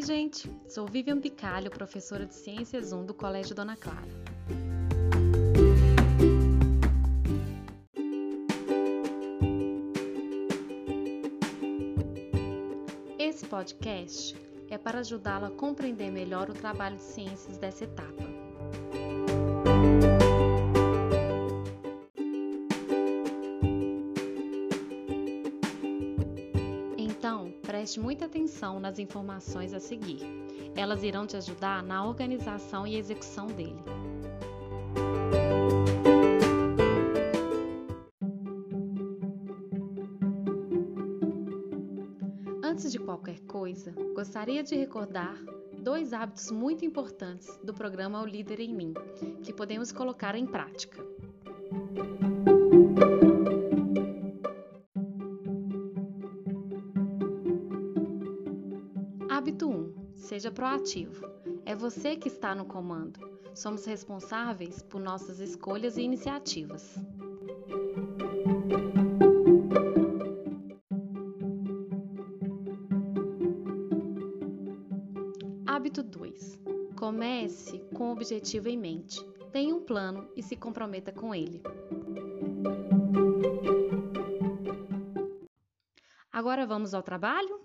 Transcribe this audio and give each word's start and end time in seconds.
Oi, 0.00 0.06
gente! 0.06 0.50
Sou 0.66 0.86
Vivian 0.86 1.20
Picalho, 1.20 1.70
professora 1.70 2.24
de 2.24 2.32
Ciências 2.34 2.90
1 2.90 3.04
do 3.04 3.12
Colégio 3.12 3.54
Dona 3.54 3.76
Clara. 3.76 4.08
Esse 13.18 13.44
podcast 13.44 14.34
é 14.70 14.78
para 14.78 15.00
ajudá-la 15.00 15.48
a 15.48 15.50
compreender 15.50 16.10
melhor 16.10 16.48
o 16.48 16.54
trabalho 16.54 16.96
de 16.96 17.02
ciências 17.02 17.58
dessa 17.58 17.84
etapa. 17.84 18.39
Preste 27.80 27.98
muita 27.98 28.26
atenção 28.26 28.78
nas 28.78 28.98
informações 28.98 29.72
a 29.72 29.80
seguir. 29.80 30.20
Elas 30.76 31.02
irão 31.02 31.26
te 31.26 31.34
ajudar 31.38 31.82
na 31.82 32.06
organização 32.06 32.86
e 32.86 32.94
execução 32.94 33.46
dele. 33.46 33.82
Antes 42.62 42.92
de 42.92 42.98
qualquer 42.98 43.40
coisa, 43.46 43.94
gostaria 44.14 44.62
de 44.62 44.74
recordar 44.74 45.42
dois 45.78 46.12
hábitos 46.12 46.50
muito 46.50 46.84
importantes 46.84 47.48
do 47.64 47.72
programa 47.72 48.20
O 48.20 48.26
Líder 48.26 48.60
em 48.60 48.74
Mim, 48.74 48.92
que 49.42 49.54
podemos 49.54 49.90
colocar 49.90 50.34
em 50.34 50.44
prática. 50.44 51.02
Seja 60.40 60.50
proativo. 60.50 61.30
É 61.66 61.74
você 61.74 62.16
que 62.16 62.28
está 62.28 62.54
no 62.54 62.64
comando. 62.64 63.20
Somos 63.54 63.84
responsáveis 63.84 64.80
por 64.80 64.98
nossas 64.98 65.38
escolhas 65.38 65.98
e 65.98 66.00
iniciativas. 66.00 66.96
Hábito 75.66 76.02
2. 76.02 76.58
Comece 76.96 77.80
com 77.94 78.08
o 78.08 78.12
objetivo 78.12 78.70
em 78.70 78.78
mente. 78.78 79.22
Tenha 79.52 79.74
um 79.74 79.82
plano 79.82 80.26
e 80.34 80.42
se 80.42 80.56
comprometa 80.56 81.12
com 81.12 81.34
ele. 81.34 81.62
Agora 86.32 86.64
vamos 86.64 86.94
ao 86.94 87.02
trabalho? 87.02 87.59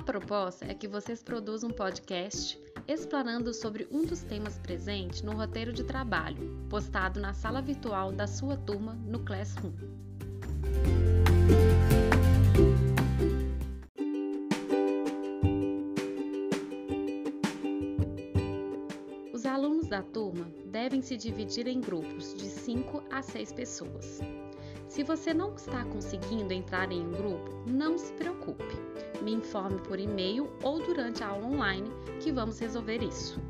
A 0.00 0.02
proposta 0.02 0.64
é 0.64 0.72
que 0.72 0.88
vocês 0.88 1.22
produzam 1.22 1.68
um 1.68 1.72
podcast 1.74 2.58
explanando 2.88 3.52
sobre 3.52 3.86
um 3.90 4.02
dos 4.02 4.22
temas 4.22 4.58
presentes 4.58 5.20
no 5.20 5.32
roteiro 5.32 5.74
de 5.74 5.84
trabalho, 5.84 6.58
postado 6.70 7.20
na 7.20 7.34
sala 7.34 7.60
virtual 7.60 8.10
da 8.10 8.26
sua 8.26 8.56
turma 8.56 8.94
no 8.94 9.22
Classroom. 9.22 9.74
Os 19.34 19.44
alunos 19.44 19.86
da 19.86 20.02
turma 20.02 20.50
devem 20.64 21.02
se 21.02 21.14
dividir 21.14 21.66
em 21.66 21.78
grupos 21.78 22.32
de 22.32 22.46
5 22.46 23.04
a 23.10 23.20
6 23.20 23.52
pessoas. 23.52 24.20
Se 24.90 25.04
você 25.04 25.32
não 25.32 25.54
está 25.54 25.84
conseguindo 25.84 26.52
entrar 26.52 26.90
em 26.90 27.06
um 27.06 27.12
grupo, 27.12 27.48
não 27.64 27.96
se 27.96 28.12
preocupe. 28.14 28.64
Me 29.22 29.32
informe 29.32 29.80
por 29.82 30.00
e-mail 30.00 30.50
ou 30.64 30.84
durante 30.84 31.22
a 31.22 31.28
aula 31.28 31.46
online 31.46 31.88
que 32.20 32.32
vamos 32.32 32.58
resolver 32.58 33.00
isso. 33.00 33.40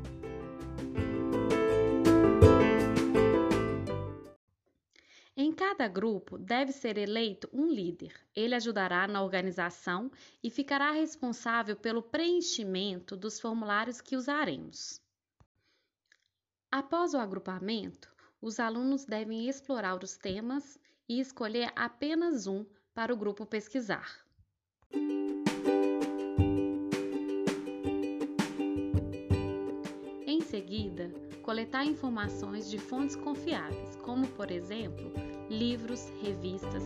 Em 5.35 5.51
cada 5.51 5.87
grupo 5.87 6.37
deve 6.37 6.71
ser 6.71 6.99
eleito 6.99 7.49
um 7.51 7.65
líder. 7.65 8.13
Ele 8.35 8.53
ajudará 8.53 9.07
na 9.07 9.23
organização 9.23 10.11
e 10.43 10.51
ficará 10.51 10.91
responsável 10.91 11.75
pelo 11.75 12.03
preenchimento 12.03 13.17
dos 13.17 13.39
formulários 13.39 13.99
que 13.99 14.15
usaremos. 14.15 15.01
Após 16.71 17.15
o 17.15 17.17
agrupamento, 17.17 18.13
os 18.39 18.59
alunos 18.59 19.05
devem 19.05 19.49
explorar 19.49 20.03
os 20.03 20.15
temas 20.17 20.79
e 21.11 21.19
escolher 21.19 21.73
apenas 21.75 22.47
um 22.47 22.65
para 22.93 23.13
o 23.13 23.17
grupo 23.17 23.45
pesquisar. 23.45 24.25
Em 30.25 30.39
seguida, 30.39 31.11
coletar 31.43 31.83
informações 31.83 32.69
de 32.71 32.77
fontes 32.77 33.17
confiáveis, 33.17 33.97
como, 33.97 34.25
por 34.29 34.49
exemplo, 34.51 35.11
livros, 35.49 36.07
revistas, 36.21 36.83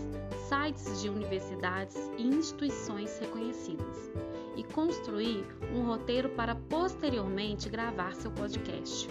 sites 0.50 1.04
de 1.04 1.08
universidades 1.08 1.96
e 2.18 2.24
instituições 2.24 3.20
reconhecidas, 3.20 4.12
e 4.58 4.64
construir 4.64 5.46
um 5.72 5.86
roteiro 5.86 6.30
para 6.30 6.56
posteriormente 6.56 7.70
gravar 7.70 8.16
seu 8.16 8.32
podcast. 8.32 9.08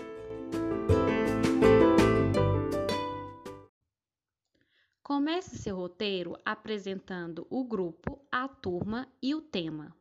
Comece 5.25 5.57
seu 5.57 5.75
roteiro 5.75 6.37
apresentando 6.45 7.47
o 7.49 7.65
grupo, 7.65 8.21
a 8.31 8.47
turma 8.47 9.09
e 9.23 9.35
o 9.35 9.41
tema. 9.41 9.97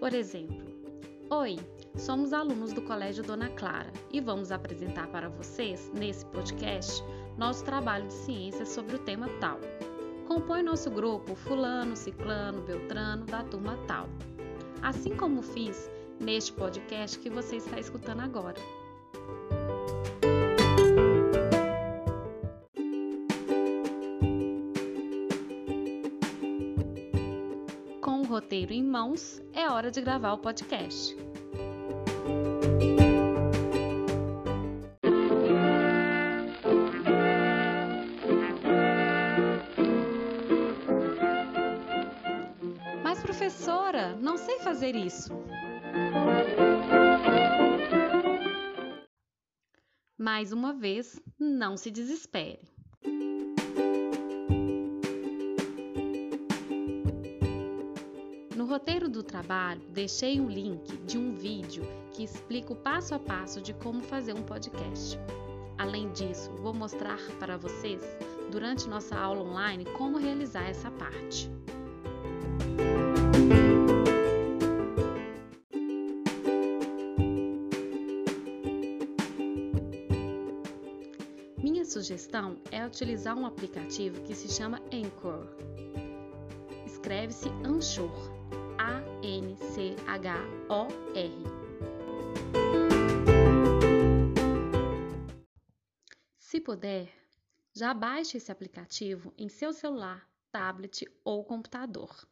Por 0.00 0.12
exemplo, 0.12 0.66
Oi, 1.30 1.60
somos 1.96 2.32
alunos 2.32 2.72
do 2.72 2.82
Colégio 2.82 3.22
Dona 3.22 3.48
Clara 3.50 3.92
e 4.12 4.20
vamos 4.20 4.50
apresentar 4.50 5.06
para 5.12 5.28
vocês, 5.28 5.92
nesse 5.94 6.26
podcast, 6.26 7.00
nosso 7.38 7.64
trabalho 7.64 8.08
de 8.08 8.14
ciência 8.14 8.66
sobre 8.66 8.96
o 8.96 9.04
tema 9.04 9.28
tal. 9.38 9.60
Compõe 10.26 10.64
nosso 10.64 10.90
grupo 10.90 11.36
Fulano, 11.36 11.94
Ciclano, 11.94 12.62
Beltrano, 12.62 13.24
da 13.24 13.44
turma 13.44 13.78
tal. 13.86 14.08
Assim 14.82 15.14
como 15.16 15.40
fiz 15.40 15.88
neste 16.18 16.52
podcast 16.52 17.16
que 17.20 17.30
você 17.30 17.58
está 17.58 17.78
escutando 17.78 18.22
agora. 18.22 18.60
Roteiro 28.36 28.70
em 28.70 28.84
mãos, 28.84 29.40
é 29.54 29.66
hora 29.66 29.90
de 29.90 29.98
gravar 30.02 30.34
o 30.34 30.38
podcast. 30.38 31.16
Mas, 43.02 43.22
professora, 43.22 44.14
não 44.16 44.36
sei 44.36 44.58
fazer 44.58 44.94
isso. 44.94 45.32
Mais 50.18 50.52
uma 50.52 50.74
vez, 50.74 51.18
não 51.40 51.78
se 51.78 51.90
desespere. 51.90 52.75
Do 59.16 59.22
trabalho, 59.22 59.80
deixei 59.88 60.38
um 60.38 60.48
link 60.48 60.94
de 61.06 61.16
um 61.16 61.32
vídeo 61.32 61.82
que 62.12 62.22
explica 62.22 62.74
o 62.74 62.76
passo 62.76 63.14
a 63.14 63.18
passo 63.18 63.62
de 63.62 63.72
como 63.72 64.02
fazer 64.02 64.34
um 64.34 64.42
podcast. 64.42 65.18
Além 65.78 66.12
disso, 66.12 66.50
vou 66.56 66.74
mostrar 66.74 67.18
para 67.38 67.56
vocês, 67.56 68.02
durante 68.50 68.86
nossa 68.86 69.16
aula 69.16 69.42
online, 69.42 69.86
como 69.96 70.18
realizar 70.18 70.68
essa 70.68 70.90
parte. 70.90 71.50
Minha 81.56 81.86
sugestão 81.86 82.58
é 82.70 82.84
utilizar 82.84 83.36
um 83.36 83.46
aplicativo 83.46 84.20
que 84.22 84.34
se 84.34 84.48
chama 84.48 84.80
Anchor. 84.92 85.46
Escreve-se 86.86 87.48
Anchor, 87.64 88.35
A-N-C-H-O-R. 88.86 89.56
Se 96.38 96.60
puder, 96.60 97.12
já 97.74 97.92
baixe 97.92 98.36
esse 98.36 98.52
aplicativo 98.52 99.34
em 99.36 99.48
seu 99.48 99.72
celular, 99.72 100.24
tablet 100.52 101.04
ou 101.24 101.44
computador. 101.44 102.28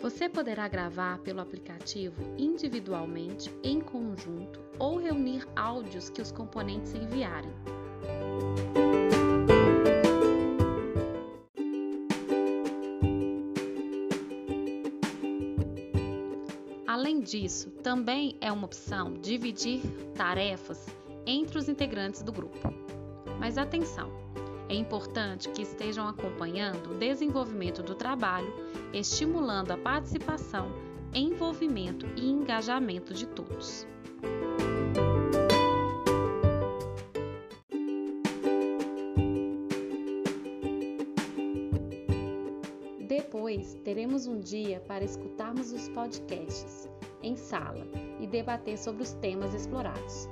Você 0.00 0.30
poderá 0.30 0.66
gravar 0.68 1.18
pelo 1.18 1.42
aplicativo 1.42 2.22
individualmente, 2.38 3.54
em 3.62 3.78
conjunto 3.78 4.64
ou 4.78 4.96
reunir 4.96 5.46
áudios 5.54 6.08
que 6.08 6.22
os 6.22 6.32
componentes 6.32 6.94
enviarem. 6.94 7.52
Disso, 17.26 17.70
também 17.82 18.36
é 18.40 18.50
uma 18.50 18.64
opção 18.64 19.12
dividir 19.14 19.82
tarefas 20.14 20.86
entre 21.26 21.58
os 21.58 21.68
integrantes 21.68 22.22
do 22.22 22.32
grupo. 22.32 22.72
Mas 23.40 23.58
atenção! 23.58 24.10
É 24.68 24.74
importante 24.74 25.48
que 25.50 25.62
estejam 25.62 26.08
acompanhando 26.08 26.90
o 26.90 26.98
desenvolvimento 26.98 27.82
do 27.82 27.94
trabalho, 27.94 28.52
estimulando 28.92 29.72
a 29.72 29.76
participação, 29.76 30.72
envolvimento 31.14 32.06
e 32.16 32.28
engajamento 32.28 33.14
de 33.14 33.26
todos. 33.26 33.86
Teremos 43.84 44.26
um 44.26 44.40
dia 44.40 44.80
para 44.80 45.04
escutarmos 45.04 45.72
os 45.72 45.88
podcasts 45.88 46.88
em 47.22 47.36
sala 47.36 47.86
e 48.20 48.26
debater 48.26 48.78
sobre 48.78 49.02
os 49.02 49.12
temas 49.14 49.54
explorados. 49.54 50.28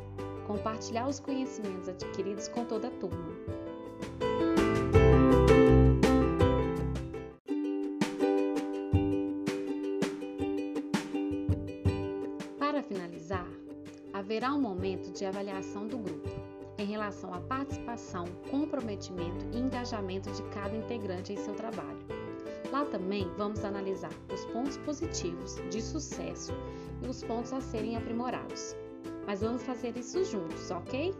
Compartilhar 0.46 1.08
os 1.08 1.20
conhecimentos 1.20 1.88
adquiridos 1.88 2.48
com 2.48 2.64
toda 2.64 2.88
a 2.88 2.90
turma. 2.90 3.34
Para 12.58 12.82
finalizar, 12.82 13.48
haverá 14.12 14.52
um 14.52 14.60
momento 14.60 15.10
de 15.12 15.24
avaliação 15.24 15.86
do 15.86 15.98
grupo 15.98 16.28
em 16.78 16.86
relação 16.86 17.32
à 17.32 17.40
participação, 17.40 18.24
comprometimento 18.50 19.46
e 19.52 19.58
engajamento 19.58 20.30
de 20.32 20.42
cada 20.50 20.76
integrante 20.76 21.32
em 21.32 21.36
seu 21.36 21.54
trabalho. 21.54 22.13
Lá 22.74 22.84
também 22.86 23.30
vamos 23.36 23.64
analisar 23.64 24.10
os 24.32 24.44
pontos 24.46 24.76
positivos 24.78 25.62
de 25.70 25.80
sucesso 25.80 26.52
e 27.04 27.08
os 27.08 27.22
pontos 27.22 27.52
a 27.52 27.60
serem 27.60 27.96
aprimorados. 27.96 28.74
Mas 29.24 29.42
vamos 29.42 29.62
fazer 29.62 29.96
isso 29.96 30.24
juntos, 30.24 30.72
ok? 30.72 31.14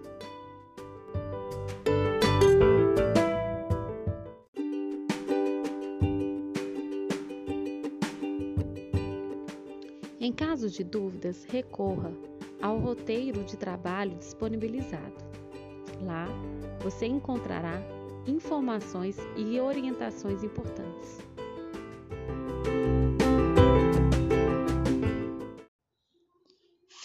Em 10.21 10.33
caso 10.33 10.69
de 10.69 10.83
dúvidas, 10.83 11.45
recorra 11.45 12.13
ao 12.61 12.81
roteiro 12.81 13.45
de 13.45 13.57
trabalho 13.57 14.17
disponibilizado. 14.17 15.15
Lá 16.03 16.27
você 16.81 17.07
encontrará 17.07 17.81
informações 18.27 19.17
e 19.37 19.61
orientações 19.61 20.43
importantes. 20.43 21.34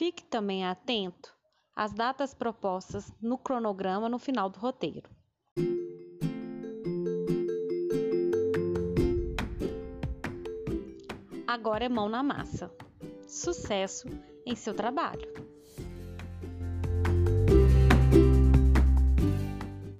Fique 0.09 0.23
também 0.23 0.65
atento 0.65 1.31
às 1.75 1.93
datas 1.93 2.33
propostas 2.33 3.13
no 3.21 3.37
cronograma 3.37 4.09
no 4.09 4.17
final 4.17 4.49
do 4.49 4.57
roteiro. 4.57 5.07
Agora 11.45 11.85
é 11.85 11.89
mão 11.89 12.09
na 12.09 12.23
massa. 12.23 12.75
Sucesso 13.27 14.07
em 14.47 14.55
seu 14.55 14.73
trabalho! 14.73 15.31